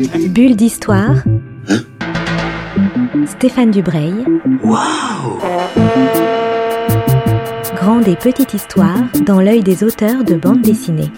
[0.00, 1.24] Bulle d'histoire.
[3.26, 4.14] Stéphane Dubreuil.
[4.62, 5.40] Waouh
[7.74, 11.10] Grande et petite histoire dans l'œil des auteurs de bande dessinée.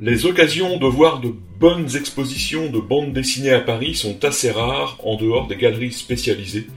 [0.00, 4.96] Les occasions de voir de bonnes expositions de bandes dessinées à Paris sont assez rares
[5.02, 6.68] en dehors des galeries spécialisées,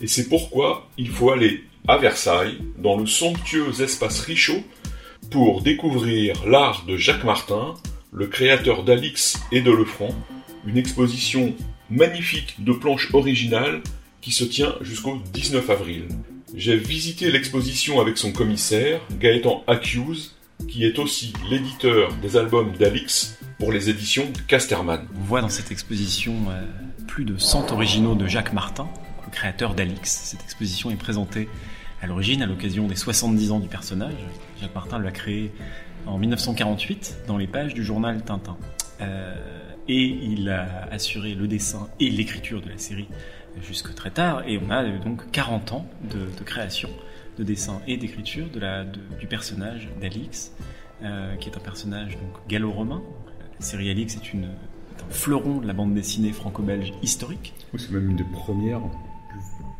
[0.00, 4.62] et c'est pourquoi il faut aller à Versailles, dans le somptueux espace Richaud,
[5.30, 7.74] pour découvrir l'art de Jacques Martin,
[8.10, 10.14] le créateur d'Alix et de Lefranc,
[10.66, 11.54] une exposition
[11.90, 13.82] magnifique de planches originales
[14.22, 16.04] qui se tient jusqu'au 19 avril.
[16.54, 20.36] J'ai visité l'exposition avec son commissaire, Gaëtan Accuse,
[20.72, 25.06] qui est aussi l'éditeur des albums d'Alix pour les éditions Casterman.
[25.20, 26.62] On voit dans cette exposition euh,
[27.06, 28.88] plus de 100 originaux de Jacques Martin,
[29.26, 30.22] le créateur d'Alix.
[30.24, 31.50] Cette exposition est présentée
[32.00, 34.14] à l'origine à l'occasion des 70 ans du personnage.
[34.62, 35.52] Jacques Martin l'a créé
[36.06, 38.56] en 1948 dans les pages du journal Tintin.
[39.02, 39.36] Euh,
[39.88, 43.08] et il a assuré le dessin et l'écriture de la série
[43.62, 44.42] jusque très tard.
[44.46, 46.88] Et on a donc 40 ans de création
[47.38, 50.52] de dessin et d'écriture de la, du personnage d'Alix,
[51.02, 53.02] euh, qui est un personnage donc gallo-romain.
[53.58, 57.54] La série Alix est, une, est un fleuron de la bande dessinée franco-belge historique.
[57.72, 58.80] Oui, c'est même une des premières.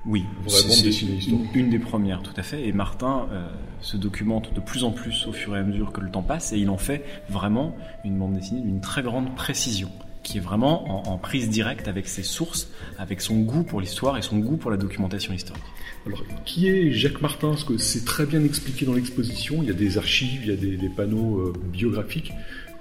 [0.04, 1.28] Oui, historique.
[1.28, 2.66] Une, une, des premières, tout à fait.
[2.66, 3.48] Et Martin euh,
[3.80, 6.52] se documente de plus en plus au fur et à mesure que le temps passe,
[6.52, 9.90] et il en fait vraiment une bande dessinée d'une très grande précision
[10.22, 14.16] qui est vraiment en, en, prise directe avec ses sources, avec son goût pour l'histoire
[14.16, 15.62] et son goût pour la documentation historique.
[16.06, 17.50] Alors, qui est Jacques Martin?
[17.50, 19.58] Parce que c'est très bien expliqué dans l'exposition.
[19.62, 22.32] Il y a des archives, il y a des, des panneaux euh, biographiques.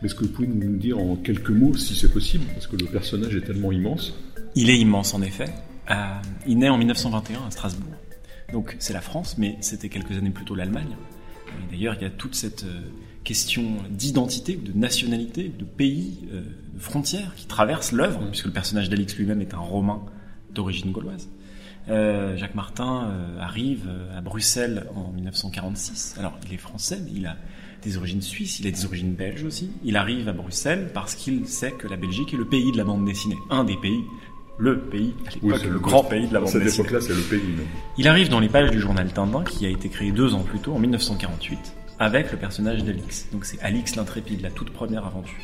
[0.04, 2.86] Est-ce que vous pouvez nous dire en quelques mots, si c'est possible, parce que le
[2.86, 4.16] personnage est tellement immense
[4.56, 5.46] Il est immense, en effet.
[5.92, 5.94] Euh,
[6.48, 7.94] il naît en 1921 à Strasbourg.
[8.52, 10.98] Donc, c'est la France, mais c'était quelques années plus tôt l'Allemagne.
[11.70, 12.82] D'ailleurs, il y a toute cette euh,
[13.24, 16.42] question d'identité, de nationalité, de pays, euh,
[16.74, 20.02] de frontières qui traversent l'œuvre, puisque le personnage d'Alix lui-même est un Romain
[20.54, 21.30] d'origine gauloise.
[21.90, 26.16] Euh, Jacques Martin euh, arrive à Bruxelles en 1946.
[26.20, 27.38] Alors, il est français, mais il a
[27.82, 29.72] des origines suisses, il a des origines belges aussi.
[29.84, 32.84] Il arrive à Bruxelles parce qu'il sait que la Belgique est le pays de la
[32.84, 34.04] bande dessinée, un des pays
[34.58, 37.16] le pays, à l'époque, oui, le, le, grand pays de la bande cette époque-là, c'est
[37.16, 37.40] le pays.
[37.40, 37.66] Même.
[37.98, 40.60] Il arrive dans les pages du journal Tintin, qui a été créé deux ans plus
[40.60, 43.28] tôt, en 1948, avec le personnage d'Alix.
[43.32, 45.38] Donc c'est Alix l'intrépide, la toute première aventure.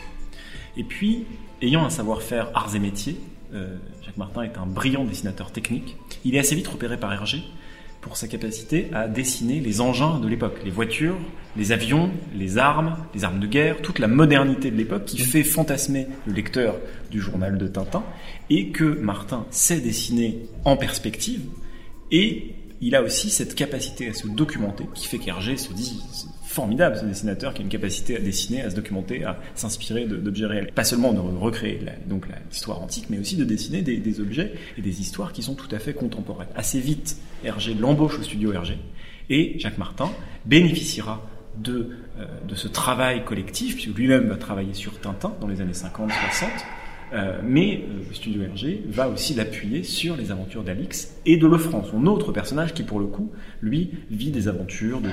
[0.75, 1.25] Et puis,
[1.61, 3.15] ayant un savoir-faire arts et métiers,
[3.53, 5.97] euh, Jacques Martin est un brillant dessinateur technique.
[6.25, 7.43] Il est assez vite repéré par Hergé
[8.01, 11.17] pour sa capacité à dessiner les engins de l'époque, les voitures,
[11.55, 15.43] les avions, les armes, les armes de guerre, toute la modernité de l'époque qui fait
[15.43, 16.75] fantasmer le lecteur
[17.11, 18.03] du journal de Tintin
[18.49, 21.41] et que Martin sait dessiner en perspective
[22.11, 26.01] et il a aussi cette capacité à se documenter qui fait qu'Hergé se dit
[26.57, 30.47] formidable ce dessinateur qui a une capacité à dessiner, à se documenter, à s'inspirer d'objets
[30.47, 30.71] réels.
[30.73, 34.99] Pas seulement de recréer donc l'histoire antique, mais aussi de dessiner des, objets et des
[34.99, 36.47] histoires qui sont tout à fait contemporaines.
[36.55, 38.79] Assez vite, Hergé l'embauche au studio Hergé
[39.29, 40.09] et Jacques Martin
[40.47, 41.21] bénéficiera
[41.57, 45.73] de, euh, de ce travail collectif, puisque lui-même va travailler sur Tintin dans les années
[45.73, 46.09] 50-60.
[47.13, 51.45] Euh, mais euh, le studio Hergé va aussi l'appuyer sur les aventures d'Alix et de
[51.45, 53.31] Lefranc, son autre personnage qui, pour le coup,
[53.61, 55.09] lui, vit des aventures de,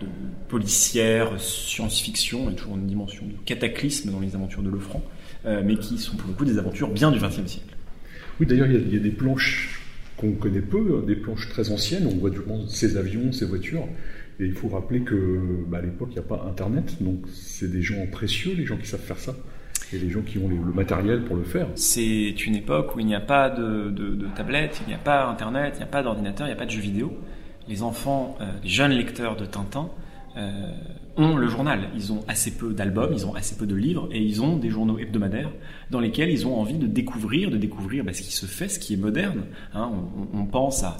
[0.00, 0.06] de
[0.48, 5.02] policière, science-fiction, il y a toujours une dimension de cataclysme dans les aventures de Lefranc,
[5.44, 7.76] euh, mais qui sont pour le coup des aventures bien du XXe siècle.
[8.40, 9.80] Oui, d'ailleurs, il, y a des planches
[10.16, 13.86] qu'on connaît peu, des planches très anciennes, on voit du moins ces avions, ces voitures,
[14.38, 17.70] et il faut rappeler que bah, à l'époque, il n'y a pas Internet, donc c'est
[17.70, 19.34] des gens précieux, les gens qui savent faire ça
[19.92, 21.68] et les gens qui ont le matériel pour le faire.
[21.76, 24.98] C'est une époque où il n'y a pas de, de, de tablette, il n'y a
[24.98, 27.16] pas Internet, il n'y a pas d'ordinateur, il n'y a pas de jeux vidéo.
[27.68, 29.88] Les enfants, euh, les jeunes lecteurs de Tintin
[30.36, 30.70] euh,
[31.16, 31.88] ont le journal.
[31.94, 34.70] Ils ont assez peu d'albums, ils ont assez peu de livres et ils ont des
[34.70, 35.50] journaux hebdomadaires
[35.90, 38.78] dans lesquels ils ont envie de découvrir, de découvrir bah, ce qui se fait, ce
[38.78, 39.44] qui est moderne.
[39.74, 39.90] Hein.
[40.34, 40.98] On, on, pense à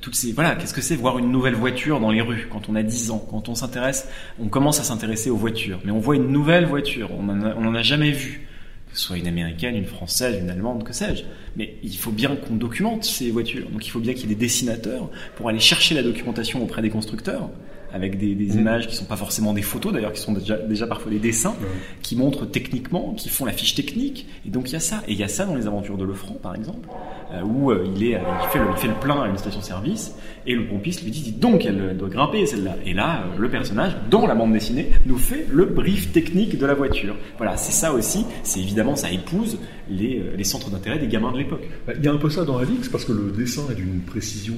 [0.00, 2.74] toutes ces voilà qu'est-ce que c'est voir une nouvelle voiture dans les rues quand on
[2.74, 3.24] a 10 ans?
[3.30, 4.08] Quand on s'intéresse
[4.40, 7.78] on commence à s'intéresser aux voitures mais on voit une nouvelle voiture on en a,
[7.78, 8.48] a jamais vu
[8.92, 11.24] que ce soit une américaine une française une allemande que sais-je.
[11.56, 13.68] Mais il faut bien qu'on documente ces voitures.
[13.70, 16.82] Donc il faut bien qu'il y ait des dessinateurs pour aller chercher la documentation auprès
[16.82, 17.50] des constructeurs
[17.92, 18.60] avec des, des Mhm.
[18.60, 21.54] images qui sont pas forcément des photos d'ailleurs, qui sont déjà, déjà parfois des dessins,
[22.02, 24.26] qui montrent techniquement, qui font la fiche technique.
[24.46, 25.02] Et donc il y a ça.
[25.08, 26.88] Et il y a ça dans les aventures de Lefranc, par exemple,
[27.32, 30.14] euh, où euh, il, est, il, fait le, il fait le plein à une station-service,
[30.46, 32.76] et le pompiste lui dit, dis donc, elle, doit grimper celle-là.
[32.84, 36.66] Et là, euh, le personnage, dans la bande dessinée, nous fait le brief technique de
[36.66, 37.14] la voiture.
[37.36, 38.24] Voilà, c'est ça aussi.
[38.42, 39.58] C'est évidemment, ça épouse
[39.90, 41.62] les, les centres d'intérêt des gamins de l'époque.
[41.86, 44.00] Bah, Il y a un peu ça dans Alix parce que le dessin est d'une
[44.00, 44.54] précision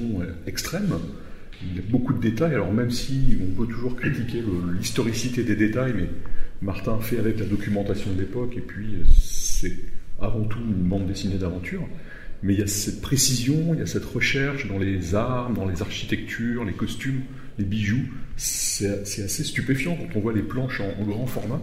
[0.47, 0.93] extrême.
[1.61, 2.53] Il y a beaucoup de détails.
[2.53, 4.43] Alors même si on peut toujours critiquer
[4.77, 6.09] l'historicité des détails, mais
[6.61, 9.77] Martin fait avec la documentation de l'époque et puis euh, c'est
[10.19, 11.87] avant tout une bande dessinée d'aventure.
[12.43, 15.65] Mais il y a cette précision, il y a cette recherche dans les armes, dans
[15.65, 17.21] les architectures, les costumes,
[17.57, 18.05] les bijoux.
[18.37, 21.61] C'est assez stupéfiant quand on voit les planches en, en grand format.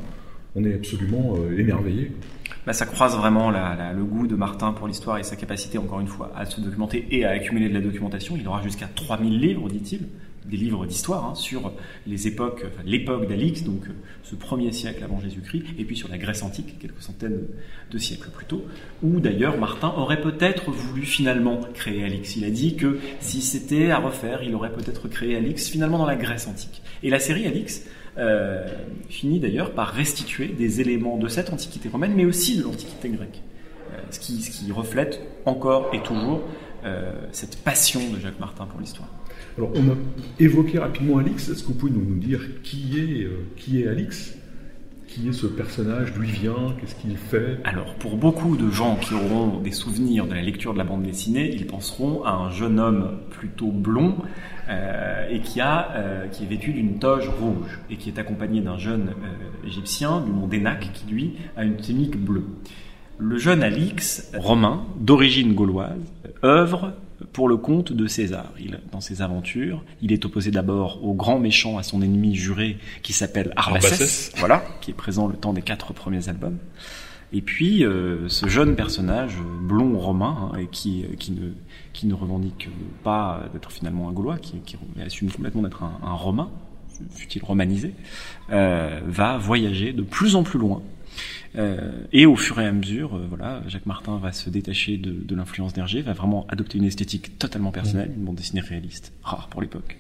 [0.54, 2.12] On est absolument euh, émerveillé.
[2.64, 6.06] Bah, ça croise vraiment le goût de Martin pour l'histoire et sa capacité, encore une
[6.06, 8.36] fois, à se documenter et à accumuler de la documentation.
[8.38, 10.06] Il aura jusqu'à 3000 livres, dit-il,
[10.46, 11.72] des livres d'histoire hein, sur
[12.06, 13.92] les époques, l'époque d'Alix, donc euh,
[14.22, 17.42] ce premier siècle avant Jésus-Christ, et puis sur la Grèce antique, quelques centaines
[17.90, 18.64] de siècles plus tôt,
[19.02, 22.36] où d'ailleurs Martin aurait peut-être voulu finalement créer Alix.
[22.36, 26.06] Il a dit que si c'était à refaire, il aurait peut-être créé Alix finalement dans
[26.06, 26.82] la Grèce antique.
[27.02, 27.84] Et la série Alix
[28.18, 28.66] euh,
[29.08, 33.42] finit d'ailleurs par restituer des éléments de cette antiquité romaine, mais aussi de l'antiquité grecque.
[33.92, 36.40] Euh, ce, qui, ce qui reflète encore et toujours
[36.84, 39.08] euh, cette passion de Jacques Martin pour l'histoire.
[39.58, 39.96] Alors, on a
[40.40, 41.48] évoqué rapidement Alix.
[41.48, 44.34] Est-ce que vous pouvez nous, nous dire qui est, qui est Alix?
[45.06, 46.14] Qui est ce personnage?
[46.14, 46.74] D'où il vient?
[46.80, 47.58] Qu'est-ce qu'il fait?
[47.64, 51.02] Alors, pour beaucoup de gens qui auront des souvenirs de la lecture de la bande
[51.02, 54.16] dessinée, ils penseront à un jeune homme plutôt blond
[54.72, 58.60] euh, et qui, a, euh, qui est vêtu d'une toge rouge et qui est accompagné
[58.60, 62.46] d'un jeune euh, égyptien du nom d'Enac qui, lui, a une tunique bleue.
[63.18, 66.00] Le jeune Alix, romain, d'origine gauloise,
[66.42, 66.94] œuvre
[67.32, 68.50] pour le compte de César.
[68.58, 72.78] Il, dans ses aventures, il est opposé d'abord au grand méchant, à son ennemi juré,
[73.02, 74.32] qui s'appelle Arbaces.
[74.38, 76.56] voilà, qui est présent le temps des quatre premiers albums.
[77.32, 81.52] Et puis, euh, ce jeune personnage blond romain, hein, et qui, euh, qui, ne,
[81.92, 82.68] qui ne revendique
[83.02, 86.50] pas d'être finalement un Gaulois, qui, qui assume complètement d'être un, un Romain,
[87.10, 87.94] fut-il romanisé,
[88.50, 90.82] euh, va voyager de plus en plus loin.
[91.56, 95.34] Euh, et au fur et à mesure, voilà, Jacques Martin va se détacher de, de
[95.34, 99.60] l'influence d'Hergé, va vraiment adopter une esthétique totalement personnelle, une bande dessinée réaliste, rare pour
[99.60, 99.98] l'époque.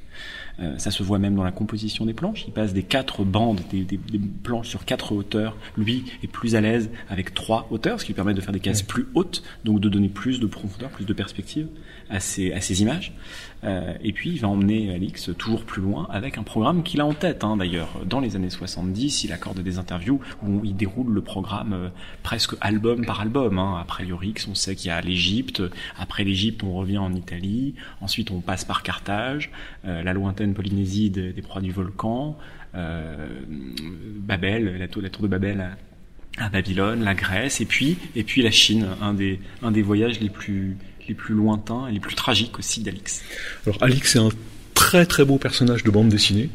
[0.60, 2.44] Euh, ça se voit même dans la composition des planches.
[2.46, 5.56] Il passe des quatre bandes, des, des- des planches sur quatre hauteurs.
[5.78, 8.60] Lui est plus à l'aise avec trois hauteurs, ce qui lui permet de faire des
[8.60, 11.68] cases plus hautes, donc de donner plus de profondeur, plus de perspective
[12.10, 13.12] à ces images.
[13.64, 17.06] Euh, et puis il va emmener Alix toujours plus loin avec un programme qu'il a
[17.06, 17.44] en tête.
[17.44, 21.72] hein, D'ailleurs, dans les années 70, il accorde des interviews où il déroule le programme
[21.72, 21.88] euh,
[22.22, 23.58] presque album par album.
[23.58, 23.78] Hein.
[23.80, 25.62] Après Yorix, on sait qu'il y a l'Égypte.
[25.98, 27.74] Après l'Égypte, on revient en Italie.
[28.02, 29.50] Ensuite, on passe par Carthage,
[30.02, 32.38] la lointaine Polynésie des, proies du volcan,
[32.74, 33.28] euh,
[34.16, 35.76] Babel, la tour, de Babel
[36.38, 40.20] à, Babylone, la Grèce, et puis et puis la Chine, un des un des voyages
[40.20, 40.76] les plus
[41.08, 43.22] les plus lointains et les plus tragiques aussi d'Alix.
[43.66, 44.30] Alors, Alix est un
[44.74, 46.48] très très beau personnage de bande dessinée.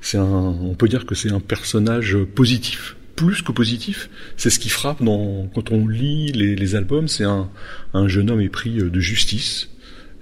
[0.00, 2.96] C'est un, on peut dire que c'est un personnage positif.
[3.14, 7.50] Plus que positif, c'est ce qui frappe quand on lit les, les albums, c'est un,
[7.94, 9.68] un jeune homme épris de justice.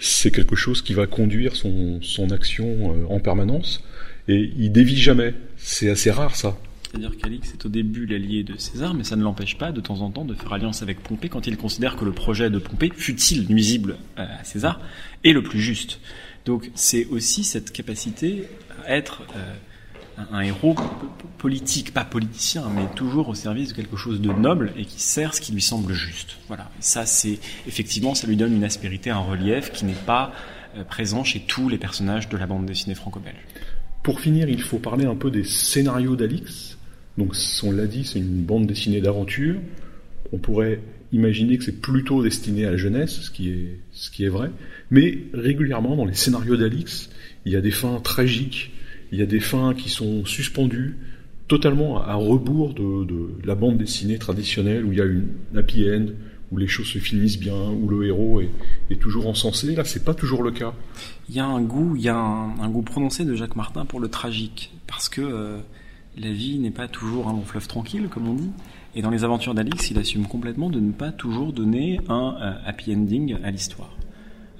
[0.00, 3.84] C'est quelque chose qui va conduire son, son action euh, en permanence
[4.28, 5.34] et il dévie jamais.
[5.56, 6.58] C'est assez rare ça.
[6.90, 10.00] C'est-à-dire qu'Alix est au début l'allié de César, mais ça ne l'empêche pas de temps
[10.00, 12.90] en temps de faire alliance avec Pompée quand il considère que le projet de Pompée,
[12.96, 14.80] fut-il nuisible euh, à César,
[15.22, 16.00] est le plus juste.
[16.46, 18.44] Donc c'est aussi cette capacité
[18.86, 19.54] à être euh,
[20.32, 20.74] un, héros
[21.38, 25.34] politique, pas politicien, mais toujours au service de quelque chose de noble et qui sert
[25.34, 26.36] ce qui lui semble juste.
[26.48, 26.70] Voilà.
[26.80, 30.32] Ça, c'est effectivement, ça lui donne une aspérité, un relief qui n'est pas
[30.76, 33.36] euh, présent chez tous les personnages de la bande dessinée franco-belge.
[34.02, 36.78] Pour finir, il faut parler un peu des scénarios d'Alix.
[37.18, 39.56] Donc, on l'a dit, c'est une bande dessinée d'aventure.
[40.32, 40.80] On pourrait
[41.12, 44.50] imaginer que c'est plutôt destiné à la jeunesse, ce qui est, ce qui est vrai.
[44.90, 47.10] Mais régulièrement, dans les scénarios d'Alix,
[47.44, 48.72] il y a des fins tragiques,
[49.12, 50.96] il y a des fins qui sont suspendues,
[51.48, 53.06] totalement à rebours de,
[53.44, 56.06] la bande dessinée traditionnelle où il y a une happy end,
[56.52, 59.74] où les choses se finissent bien, où le héros est, toujours encensé.
[59.74, 60.74] Là, c'est pas toujours le cas.
[61.28, 64.00] Il y a un goût, il y a un, goût prononcé de Jacques Martin pour
[64.00, 65.58] le tragique, parce que euh,
[66.18, 68.50] la vie n'est pas toujours un long fleuve tranquille, comme on dit.
[68.94, 72.52] Et dans les aventures d'Alix, il assume complètement de ne pas toujours donner un euh,
[72.64, 73.96] happy ending à l'histoire.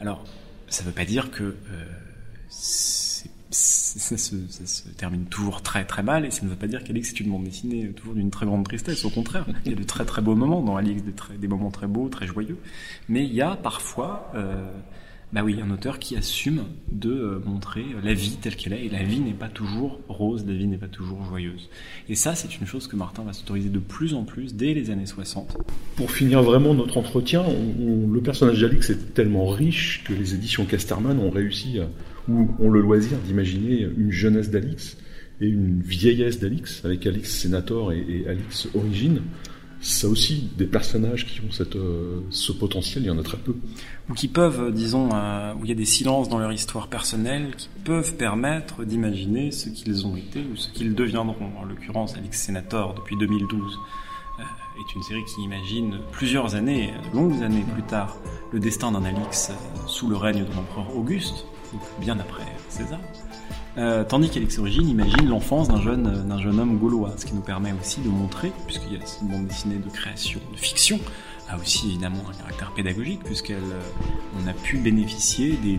[0.00, 0.24] Alors,
[0.68, 1.54] ça ne veut pas dire que euh,
[3.50, 6.84] ça, se, ça se termine toujours très très mal, et ça ne veut pas dire
[6.84, 9.04] qu'Alix est une bande dessinée euh, toujours d'une très grande tristesse.
[9.04, 11.48] Au contraire, il y a de très très beaux moments dans Alix, des, très- des
[11.48, 12.58] moments très beaux, très joyeux.
[13.08, 14.70] Mais il y a parfois euh,
[15.32, 18.88] Bah oui, un auteur qui assume de euh, montrer la vie telle qu'elle est, et
[18.88, 21.70] la vie n'est pas toujours rose, la vie n'est pas toujours joyeuse.
[22.08, 24.90] Et ça, c'est une chose que Martin va s'autoriser de plus en plus dès les
[24.90, 25.56] années 60.
[25.96, 27.44] Pour finir vraiment notre entretien,
[27.78, 31.86] le personnage d'Alix est tellement riche que les éditions Casterman ont réussi, à,
[32.30, 34.96] ou ont le loisir d'imaginer une jeunesse d'Alix
[35.40, 39.22] et une vieillesse d'Alix, avec Alix Sénator et, Alix Origine
[39.80, 43.56] ça aussi, des personnages qui ont euh, ce potentiel, il y en a très peu.
[44.10, 46.88] Ou qui peuvent, euh, disons, euh, où il y a des silences dans leur histoire
[46.88, 51.50] personnelle, qui peuvent permettre d'imaginer ce qu'ils ont été ou ce qu'ils deviendront.
[51.58, 53.78] En l'occurrence, Alix Senator, depuis 2012,
[54.40, 58.16] est une série qui imagine plusieurs années, longues années plus tard,
[58.52, 59.50] le destin d'un Alix
[59.86, 61.46] sous le règne de l'empereur Auguste,
[62.00, 63.00] bien après César.
[63.78, 67.40] Euh, tandis qu'Alex Origine imagine l'enfance d'un jeune, d'un jeune homme gaulois, ce qui nous
[67.40, 70.98] permet aussi de montrer, puisqu'il y a une bande dessinée de création, de fiction,
[71.48, 75.78] a aussi évidemment un caractère pédagogique, puisqu'on euh, a pu bénéficier des,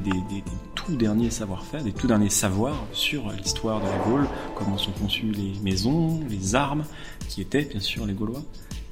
[0.75, 5.31] tout derniers savoir-faire, des tout derniers savoirs sur l'histoire de la Gaule, comment sont conçues
[5.31, 6.86] les maisons, les armes,
[7.27, 8.43] qui étaient bien sûr les Gaulois.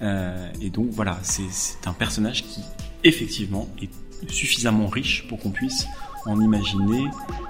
[0.02, 2.62] Euh, et donc voilà, c'est un personnage qui
[3.04, 3.90] effectivement est
[4.30, 5.88] suffisamment riche pour qu'on puisse
[6.26, 7.06] en imaginer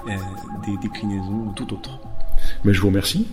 [0.07, 0.11] euh,
[0.65, 1.99] des déclinaisons tout autres.
[2.63, 3.27] Mais je vous remercie.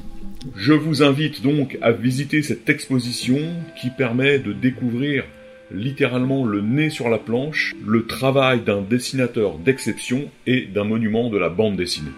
[0.55, 3.39] Je vous invite donc à visiter cette exposition
[3.81, 5.25] qui permet de découvrir
[5.73, 11.39] littéralement le nez sur la planche, le travail d'un dessinateur d'exception et d'un monument de
[11.39, 12.13] la bande dessinée.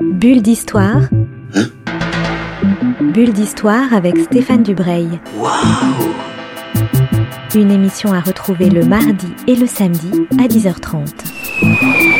[0.00, 1.02] Bulle d'histoire.
[3.00, 5.08] Bulle d'histoire avec Stéphane Dubreuil.
[7.54, 12.15] Une émission à retrouver le mardi et le samedi à 10h30.